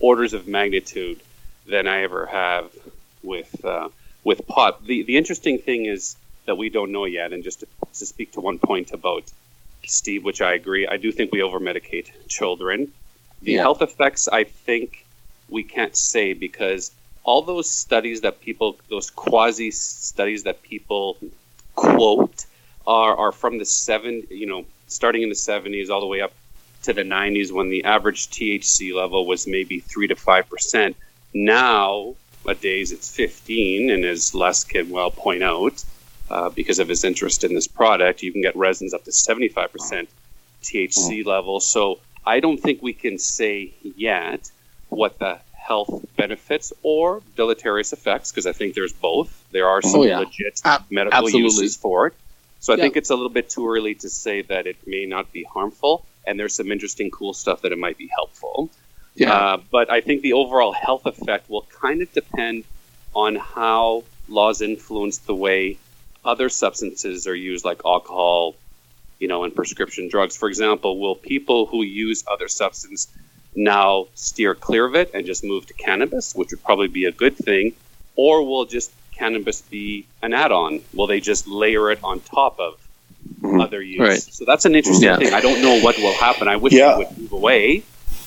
[0.00, 1.20] orders of magnitude
[1.64, 2.72] than I ever have
[3.22, 3.88] with uh,
[4.24, 4.84] with pot.
[4.84, 6.16] The the interesting thing is
[6.46, 7.32] that we don't know yet.
[7.32, 7.66] And just to,
[8.00, 9.30] to speak to one point about
[9.88, 12.92] Steve, which I agree, I do think we over medicate children.
[13.42, 13.62] The Yeah.
[13.62, 15.04] health effects, I think,
[15.48, 16.90] we can't say because
[17.24, 21.18] all those studies that people, those quasi studies that people
[21.74, 22.46] quote,
[22.86, 26.32] are are from the seven, you know, starting in the seventies all the way up
[26.82, 30.96] to the nineties when the average THC level was maybe three to five percent.
[31.32, 35.82] Now, nowadays, it's fifteen, and as Les can well point out,
[36.30, 38.22] uh, because of his interest in this product.
[38.22, 40.06] You can get resins up to 75%
[40.62, 41.60] THC level.
[41.60, 44.50] So I don't think we can say yet
[44.88, 49.44] what the health benefits or deleterious effects, because I think there's both.
[49.50, 50.18] There are some Oh, yeah.
[50.20, 51.42] legit Ab- medical absolutely.
[51.42, 52.14] uses for it.
[52.60, 52.82] So I Yeah.
[52.84, 56.04] think it's a little bit too early to say that it may not be harmful,
[56.26, 58.70] and there's some interesting, cool stuff that it might be helpful.
[59.16, 59.32] Yeah.
[59.34, 62.64] Uh, but I think the overall health effect will kind of depend
[63.14, 65.76] on how laws influence the way
[66.24, 68.54] other substances are used, like alcohol,
[69.18, 70.36] you know, and prescription drugs.
[70.36, 73.08] For example, will people who use other substance
[73.54, 77.12] now steer clear of it and just move to cannabis, which would probably be a
[77.12, 77.72] good thing,
[78.16, 80.80] or will just cannabis be an add-on?
[80.92, 82.74] Will they just layer it on top of
[83.40, 83.60] mm-hmm.
[83.60, 84.00] other use?
[84.00, 84.20] Right.
[84.22, 85.18] So that's an interesting Yeah.
[85.18, 85.34] thing.
[85.34, 86.48] I don't know what will happen.
[86.48, 86.98] I wish Yeah.
[86.98, 87.82] we would move away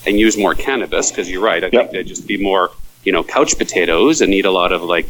[0.06, 1.64] and use more cannabis because you're right.
[1.64, 1.72] I Yep.
[1.74, 2.72] think they'd just be more,
[3.04, 5.08] you know, couch potatoes and eat a lot of like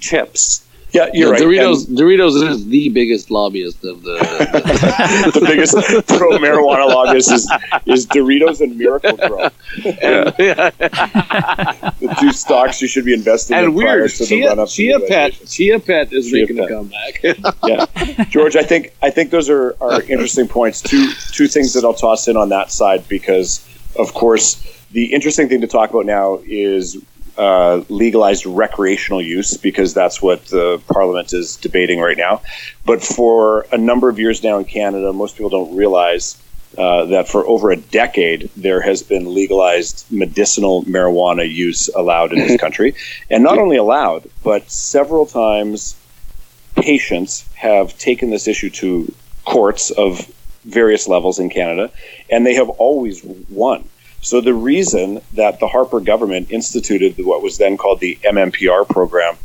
[0.00, 0.62] chips.
[0.92, 1.40] Yeah, you're right.
[1.40, 4.16] Doritos, Doritos is the biggest lobbyist of the.
[4.18, 5.74] And the biggest
[6.08, 7.50] pro marijuana lobbyist is,
[7.86, 9.38] is Doritos and Miracle-Gro,
[9.84, 10.70] yeah.
[12.00, 14.58] the two stocks you should be investing in and prior weird, to the Chia, run
[14.58, 15.32] up Chia Pet.
[15.46, 16.70] Chia Pet is Chia making Pet.
[16.70, 17.22] a comeback.
[17.66, 20.82] yeah, George, I think I think those are, are interesting points.
[20.82, 25.48] Two two things that I'll toss in on that side because, of course, the interesting
[25.48, 26.96] thing to talk about now is
[27.40, 32.42] uh, legalized recreational use because that's what the Parliament is debating right now.
[32.84, 36.36] But for a number of years now in Canada, most people don't realize.
[36.78, 42.38] Uh, that for over a decade there has been legalized medicinal marijuana use allowed in
[42.38, 42.94] this country,
[43.28, 45.96] and not only allowed, but several times
[46.76, 49.12] patients have taken this issue to
[49.44, 50.32] courts of
[50.64, 51.90] various levels in Canada,
[52.30, 53.82] and they have always won.
[54.22, 59.36] So the reason that the Harper government instituted what was then called the MMPR program,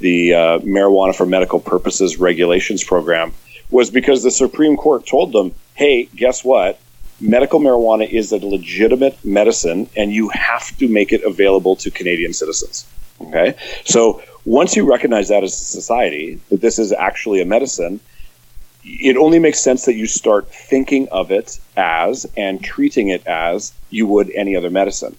[0.00, 3.32] the uh, Marijuana for Medical Purposes Regulations program,
[3.70, 6.80] was because the Supreme Court told them, "Hey, guess what?
[7.20, 12.32] Medical marijuana is a legitimate medicine, and you have to make it available to Canadian
[12.32, 12.86] citizens."
[13.20, 18.00] Okay, so once you recognize that as a society, that this is actually a medicine,
[18.84, 23.72] it only makes sense that you start thinking of it as and treating it as
[23.90, 25.16] you would any other medicine.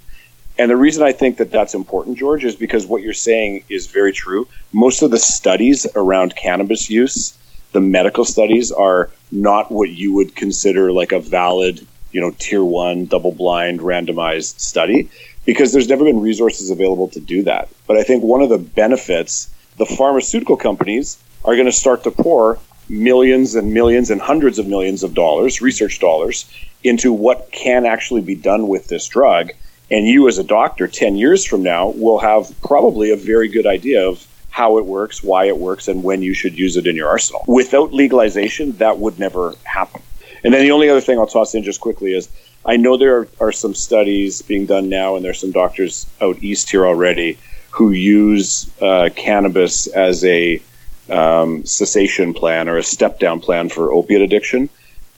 [0.57, 3.87] And the reason I think that that's important, George, is because what you're saying is
[3.87, 4.47] very true.
[4.71, 7.37] Most of the studies around cannabis use,
[7.73, 12.63] the medical studies, are not what you would consider like a valid, you know, tier
[12.63, 15.09] one, double blind, randomized study
[15.43, 17.67] because there's never been resources available to do that.
[17.85, 22.11] But I think one of the benefits, the pharmaceutical companies are going to start to
[22.11, 26.45] pour millions and millions and hundreds of millions of dollars, research dollars,
[26.83, 29.51] into what can actually be done with this drug.
[29.91, 33.67] And you, as a doctor, 10 years from now, will have probably a very good
[33.67, 36.95] idea of how it works, why it works, and when you should use it in
[36.95, 37.43] your arsenal.
[37.47, 40.01] Without legalization, that would never happen.
[40.43, 42.29] And then the only other thing I'll toss in just quickly is
[42.65, 46.41] I know there are, are some studies being done now, and there's some doctors out
[46.41, 47.37] east here already
[47.69, 50.61] who use uh, cannabis as a
[51.09, 54.69] um, cessation plan or a step down plan for opiate addiction,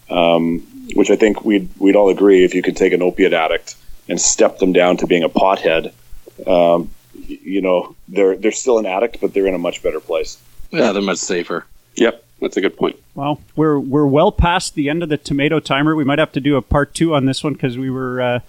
[0.10, 0.60] um,
[0.96, 3.76] which I think we'd, we'd all agree if you could take an opiate addict
[4.10, 5.94] and step them down to being a pothead,
[6.46, 6.90] um,
[7.28, 10.42] you know, they're, they're still an addict, but they're in a much better place.
[10.72, 11.66] yeah, they're much safer.
[11.96, 12.96] Yep, that's a good point.
[13.16, 15.96] Well, we're we're well past the end of the tomato timer.
[15.96, 18.40] We might have to do a part two on this one because we were uh,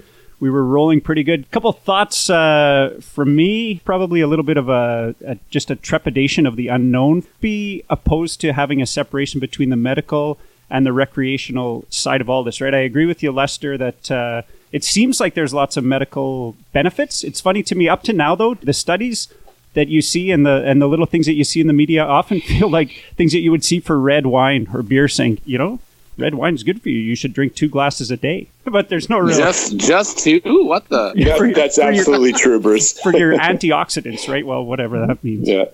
[0.40, 1.50] we were rolling pretty good.
[1.50, 3.80] Couple thoughts uh, from me.
[3.84, 7.24] Probably a little bit of a, a just a trepidation of the unknown.
[7.40, 10.38] Be opposed to having a separation between the medical
[10.70, 12.74] and the recreational side of all this, right?
[12.74, 14.10] I agree with you, Lester, that.
[14.10, 17.24] Uh, it seems like there's lots of medical benefits.
[17.24, 19.28] It's funny to me up to now though, the studies
[19.74, 22.04] that you see and the and the little things that you see in the media
[22.04, 25.58] often feel like things that you would see for red wine or beer saying, you
[25.58, 25.80] know,
[26.18, 26.98] red wine is good for you.
[26.98, 28.48] You should drink two glasses a day.
[28.64, 30.40] But there's no real Just, just two.
[30.44, 31.12] What the?
[31.16, 32.98] Yeah, For- that's for your- absolutely true, Bruce.
[33.00, 34.46] for your antioxidants, right?
[34.46, 35.48] Well, whatever that means.
[35.48, 35.64] Yeah.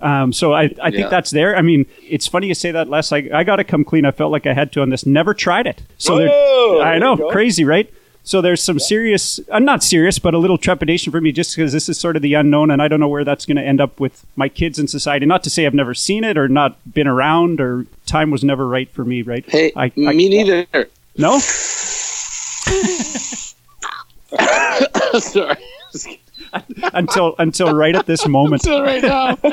[0.00, 1.08] Um, so I, I think Yeah.
[1.08, 1.56] that's there.
[1.56, 3.12] I mean, it's funny you say that, Les.
[3.12, 4.06] I, I got to come clean.
[4.06, 5.04] I felt like I had to on this.
[5.04, 5.82] Never tried it.
[5.98, 7.92] So there- Whoa, I know, crazy, right?
[8.22, 11.72] So there's some serious, uh, not serious, but a little trepidation for me just because
[11.72, 13.80] this is sort of the unknown, and I don't know where that's going to end
[13.80, 15.24] up with my kids in society.
[15.26, 18.68] Not to say I've never seen it or not been around or time was never
[18.68, 19.44] right for me, right?
[19.48, 20.66] Hey, I, I- me neither.
[21.16, 21.38] No,
[25.18, 25.56] Sorry.
[26.94, 28.64] until until right at this moment.
[28.64, 29.36] Until right now.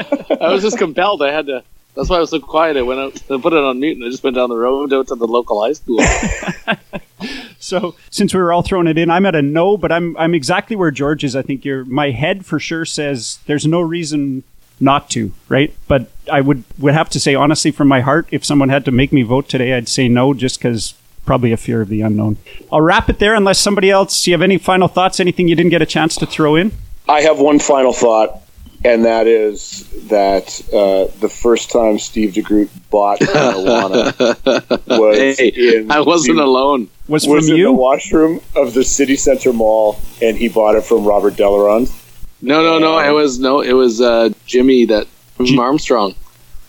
[0.41, 1.21] I was just compelled.
[1.23, 1.63] I had to.
[1.97, 2.77] That's why I was so quiet.
[2.77, 4.93] I went out, I put it on mute, and I just went down the road
[4.93, 5.99] out to the local high school.
[7.59, 10.33] So since we were all throwing it in, I'm at a no, but I'm I'm
[10.33, 11.35] exactly where George is.
[11.35, 14.43] I think you're my head for sure says there's no reason
[14.79, 15.73] not to, right?
[15.87, 18.91] But I would would have to say honestly from my heart, if someone had to
[18.91, 20.93] make me vote today, I'd say no, just because
[21.25, 22.37] probably a fear of the unknown.
[22.71, 24.23] I'll wrap it there, unless somebody else.
[24.23, 25.19] Do you have any final thoughts?
[25.19, 26.71] Anything you didn't get a chance to throw in?
[27.09, 28.41] I have one final thought,
[28.87, 35.91] and that is that uh, the first time Steve DeGroot bought marijuana was Hey, in
[35.91, 36.89] I wasn't the, alone.
[37.07, 40.83] Was, was from in the washroom of the City Center Mall, and he bought it
[40.85, 41.91] from Robert Delarond.
[42.41, 42.99] No, no, no.
[42.99, 43.61] It was no.
[43.61, 46.15] It was uh, Jimmy that from Armstrong.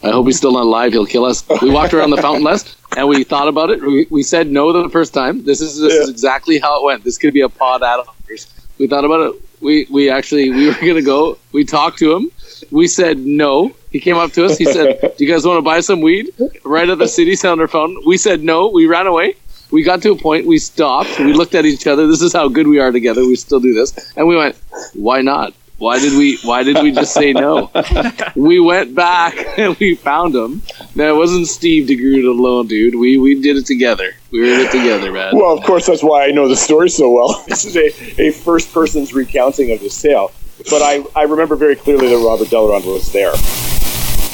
[0.03, 0.93] I hope he's still not alive.
[0.93, 1.45] He'll kill us.
[1.61, 3.83] We walked around the fountain less, and we thought about it.
[3.83, 5.45] We, we said no the first time.
[5.45, 7.05] This is this is exactly how it went.
[7.05, 8.53] This could be a pod ad offers.
[8.79, 9.43] We thought about it.
[9.61, 11.39] We we actually we were gonna go.
[11.53, 12.31] We talked to him.
[12.71, 13.73] We said no.
[13.91, 14.59] He came up to us.
[14.59, 16.33] He said, "Do you guys want to buy some weed?"
[16.65, 18.03] Right at the city center fountain.
[18.07, 18.69] We said no.
[18.69, 19.35] We ran away.
[19.71, 20.47] We got to a point.
[20.47, 21.19] We stopped.
[21.19, 22.07] We looked at each other.
[22.07, 23.23] This is how good we are together.
[23.27, 24.57] We still do this, and we went,
[24.95, 25.53] "Why not?
[25.79, 26.39] Why did we?
[26.43, 27.71] Why did we just say no?"
[28.37, 30.61] we went back and we found him.
[30.97, 32.97] Now it wasn't Steve DeGroot alone, dude.
[32.97, 34.13] We we did it together.
[34.33, 35.37] We were in it together, man.
[35.37, 37.45] Well, of course, that's why I know the story so well.
[37.49, 40.33] This is a, a first person's recounting of this tale.
[40.69, 43.33] But I, I remember very clearly that Robert Delarond was there.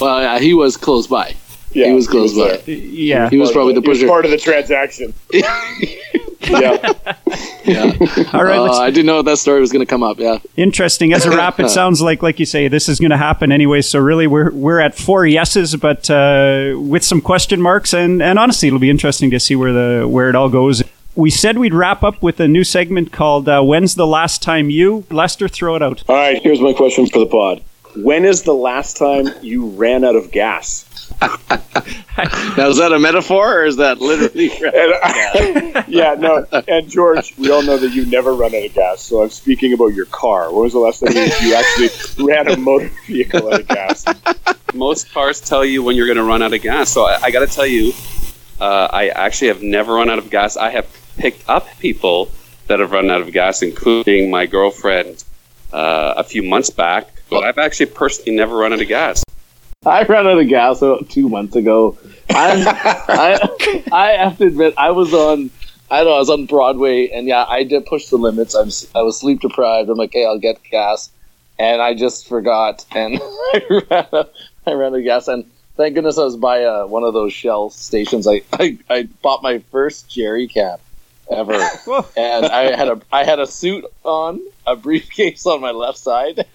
[0.01, 1.37] Well, yeah, he was close by.
[1.73, 2.57] Yeah, he was close by.
[2.57, 2.75] there.
[2.77, 3.29] Yeah.
[3.29, 4.09] He was probably the He was pusher.
[4.09, 5.13] part of the transaction.
[6.61, 7.15] yeah.
[7.65, 7.93] Yeah.
[8.33, 8.59] All right.
[8.59, 10.19] Uh, I didn't know that story was going to come up.
[10.19, 10.39] Yeah.
[10.57, 11.13] interesting.
[11.13, 13.81] As a wrap, it sounds like, like you say, this is going to happen anyway.
[13.83, 18.39] So really, we're we're at four yeses, but uh, with some question marks, and and
[18.39, 20.83] honestly, it'll be interesting to see where the where it all goes.
[21.17, 24.69] We said we'd wrap up with a new segment called uh, "When's the last time
[24.69, 26.03] you?" Lester, throw it out.
[26.09, 27.63] All right, here's my question for the pod.
[27.97, 30.85] When is the last time you ran out of gas?
[32.57, 34.51] Now is that a metaphor or is that literally?
[34.65, 36.47] And yeah, no.
[36.69, 39.03] And George, we all know that you never run out of gas.
[39.03, 40.53] So I'm speaking about your car.
[40.53, 44.05] When was the last time you, you actually ran a motor vehicle out of gas?
[44.73, 46.91] Most cars tell you when you're going to run out of gas.
[46.91, 47.93] So I, I got to tell you,
[48.61, 50.57] uh, I actually have never run out of gas.
[50.57, 52.31] I have picked up people
[52.69, 55.25] that have run out of gas, including my girlfriend
[55.73, 57.11] uh, a few months back.
[57.29, 59.25] But I've actually personally never run out of gas.
[59.87, 61.99] I ran out of gas about two months ago.
[62.31, 65.51] I I have to admit I was on
[65.91, 68.55] I don't know I was on Broadway and yeah I did push the limits.
[68.55, 69.91] I'm I was sleep deprived.
[69.91, 71.11] I'm like hey I'll get gas,
[71.59, 74.33] and I just forgot and I ran out,
[74.67, 75.45] I ran out of gas and
[75.77, 78.27] thank goodness I was by uh, one of those Shell stations.
[78.27, 80.79] I, I I bought my first jerry can
[81.31, 81.55] ever,
[82.17, 86.47] and I had a I had a suit on, a briefcase on my left side,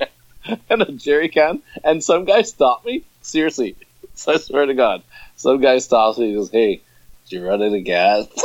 [0.69, 1.61] and a jerry can.
[1.83, 3.03] And some guy stopped me.
[3.29, 3.75] Seriously,
[4.27, 5.03] I swear to God,
[5.35, 6.25] some guy stops me.
[6.29, 6.81] and goes, "Hey,
[7.25, 8.25] did you run out of gas?"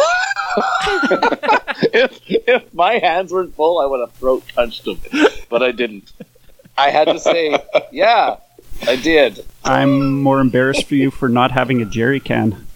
[1.92, 5.00] if if my hands weren't full, I would have throat punched him,
[5.48, 6.12] but I didn't.
[6.76, 7.58] I had to say,
[7.92, 8.36] "Yeah,
[8.86, 12.66] I did." I'm more embarrassed for you for not having a jerry can.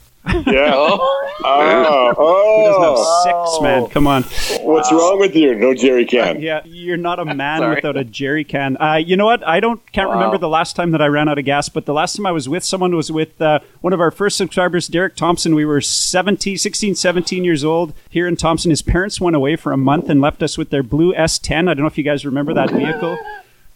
[0.46, 0.96] Yeah.
[1.40, 3.54] Oh, Oh, He doesn't have oh.
[3.54, 3.86] six, man.
[3.90, 4.24] Come on.
[4.66, 5.54] What's wrong with you?
[5.54, 6.40] No jerry can.
[6.40, 8.76] Yeah, you're not a man without a jerry can.
[8.76, 9.46] Uh, you know what?
[9.46, 10.16] I don't can't Wow.
[10.16, 12.32] remember the last time that I ran out of gas, but the last time I
[12.32, 15.54] was with someone was with uh, one of our first subscribers, Derek Thompson.
[15.54, 18.70] We were 17, 16, 17 years old here in Thompson.
[18.70, 21.68] His parents went away for a month and left us with their blue S10.
[21.68, 23.16] I don't know if you guys remember that vehicle.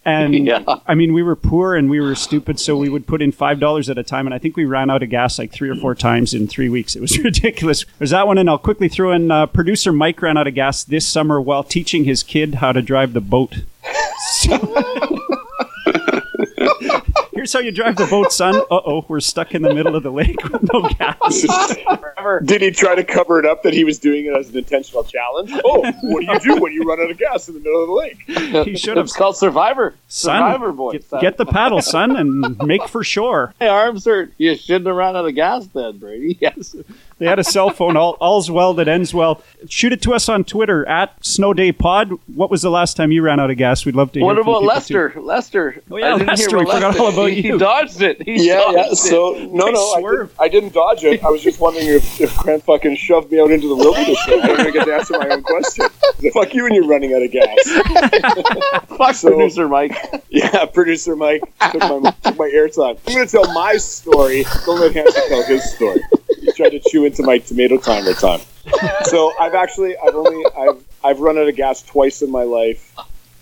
[0.05, 0.63] And Yeah.
[0.87, 3.61] I mean, we were poor and we were stupid, so we would put in five
[3.61, 5.77] dollars at a time, and I think we ran out of gas like three or
[5.77, 6.97] four times in three weeks.
[6.97, 7.85] It was ridiculous.
[7.99, 10.83] There's that one, and I'll quickly throw in uh, producer Mike ran out of gas
[10.85, 13.63] this summer while teaching his kid how to drive the boat.
[14.43, 15.12] So-
[17.43, 18.55] Here's how you drive the boat, son.
[18.55, 21.45] Uh oh, we're stuck in the middle of the lake with no gas.
[22.45, 25.03] Did he try to cover it up that he was doing it as an intentional
[25.03, 25.51] challenge?
[25.65, 27.89] Oh, what do you do when you run out of gas in the middle of
[27.89, 28.65] the lake?
[28.69, 29.07] He should have.
[29.07, 29.97] it's called Survivor.
[30.07, 30.93] Son, Survivor boy.
[30.93, 33.55] get, get the paddle, son, and make for shore.
[33.61, 34.33] My arms hurt.
[34.39, 36.39] You shouldn't have run out of gas then, Brady.
[36.41, 36.77] Yes.
[37.23, 37.97] They had a cell phone.
[37.97, 39.41] All, all's well that ends well.
[39.69, 42.11] Shoot it to us on Twitter at Snow Day Pod.
[42.27, 43.87] What was the last time you ran out of gas?
[43.87, 44.27] We'd love to hear.
[44.27, 45.13] What from about people, Lester?
[45.17, 45.83] Lester.
[45.89, 47.53] Oh, yeah, I didn't Lester, hear we about forgot all about you.
[47.53, 48.23] He dodged it.
[48.23, 48.91] He Yeah, dodged yeah.
[48.91, 48.97] it.
[48.97, 50.29] So no, Nice no, I, swerve.
[50.31, 51.23] did, I didn't dodge it.
[51.25, 54.19] I was just wondering if, if Grant fucking shoved me out into the wilderness.
[54.25, 55.87] I didn't even get to answer my own question.
[56.33, 57.57] Fuck you, and you're running out of gas.
[58.97, 59.97] Fuck So- producer Mike.
[60.29, 62.99] Yeah, producer Mike took my, took my airtime.
[63.07, 64.45] I'm going to tell my story.
[64.67, 66.01] Don't let Hanson tell his story.
[66.57, 68.41] Tried to chew into my tomato timer time.
[69.05, 72.95] So I've actually, I've only, I've, I've run out of gas twice in my life.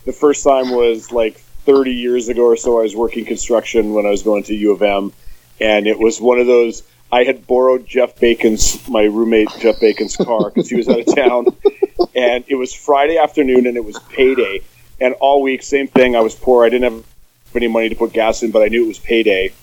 [0.05, 2.79] The first time was like 30 years ago or so.
[2.79, 5.13] I was working construction when I was going to U of M,
[5.59, 6.83] and it was one of those.
[7.11, 11.15] I had borrowed Jeff Bacon's, my roommate Jeff Bacon's car because he was out of
[11.15, 11.47] town,
[12.15, 14.61] and it was Friday afternoon and it was payday.
[14.99, 16.15] And all week, same thing.
[16.15, 16.65] I was poor.
[16.65, 17.03] I didn't have
[17.55, 19.53] any money to put gas in, but I knew it was payday.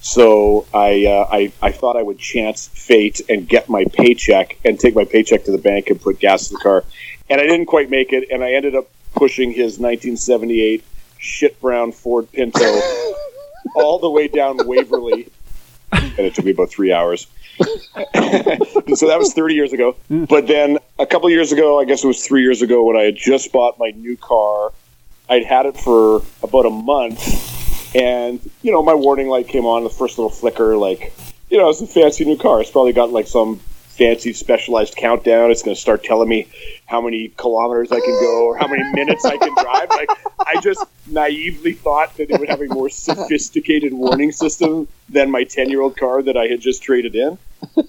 [0.00, 4.78] So I, uh, I I thought I would chance fate and get my paycheck and
[4.78, 6.84] take my paycheck to the bank and put gas in the car,
[7.28, 10.84] and I didn't quite make it, and I ended up pushing his 1978
[11.18, 12.64] shit brown Ford Pinto
[13.74, 15.28] all the way down Waverly,
[15.92, 17.26] and it took me about three hours.
[17.58, 17.64] so
[19.08, 19.96] that was 30 years ago.
[20.08, 23.02] But then a couple years ago, I guess it was three years ago, when I
[23.02, 24.72] had just bought my new car,
[25.28, 27.57] I'd had it for about a month,
[27.94, 31.12] and you know, my warning light came on, the first little flicker, like,
[31.50, 32.60] you know, it's a fancy new car.
[32.60, 33.60] It's probably got like some
[33.98, 35.50] fancy specialized countdown.
[35.50, 36.46] It's going to start telling me
[36.86, 39.90] how many kilometers I can go or how many minutes I can drive.
[39.90, 40.08] Like,
[40.38, 45.44] I just naively thought that it would have a more sophisticated warning system than my
[45.44, 47.38] 10 year old car that I had just traded in.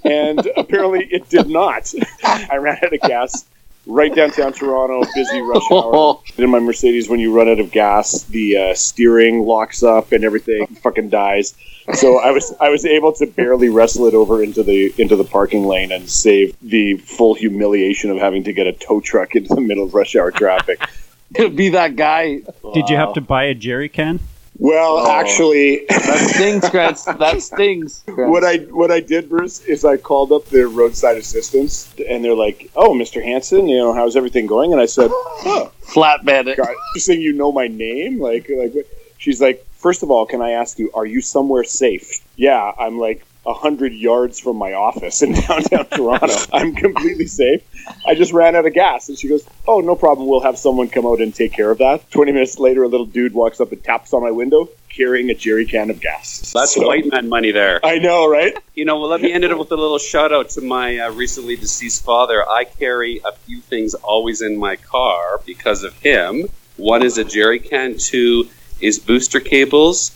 [0.04, 1.94] And apparently it did not.
[2.24, 3.46] I ran out of gas
[3.90, 6.22] right downtown Toronto, busy rush hour.
[6.38, 10.24] In my Mercedes, when you run out of gas, the uh, steering locks up and
[10.24, 11.56] everything fucking dies.
[11.96, 15.24] So I was I was able to barely wrestle it over into the into the
[15.24, 19.56] parking lane and save the full humiliation of having to get a tow truck into
[19.56, 20.80] the middle of rush hour traffic.
[21.34, 22.42] Be that guy.
[22.74, 24.20] Did you have to buy a jerry can?
[24.60, 25.10] Well, Oh.
[25.12, 26.98] actually, That stings, Grant.
[27.18, 28.04] That stings.
[28.08, 28.30] Grant.
[28.32, 32.36] what I what I did, Bruce, is I called up their roadside assistance, and they're
[32.36, 33.24] like, "Oh, Mr.
[33.24, 36.58] Hanson, you know, how's everything going?" And I said, "Oh, Flatbed it.
[36.58, 38.20] God, you saying you know my name?
[38.20, 38.74] Like, like
[39.18, 42.20] she's like, first of all, can I ask you, are you somewhere safe?
[42.36, 46.36] Yeah, I'm like hundred yards from my office in downtown Toronto.
[46.54, 47.64] I'm completely safe.
[48.06, 50.28] I just ran out of gas, and she goes, "Oh, no problem.
[50.28, 53.06] We'll have someone come out and take care of that." Twenty minutes later, a little
[53.06, 56.52] dude walks up and taps on my window, carrying a jerry can of gas.
[56.54, 57.80] That's So- white man money there.
[57.84, 58.56] I know, right?
[58.76, 61.12] You know, well, let me end it with a little shout out to my uh,
[61.12, 62.48] recently deceased father.
[62.48, 66.48] I carry a few things always in my car because of him.
[66.78, 68.48] One is a jerry can, two
[68.80, 70.12] is booster cables,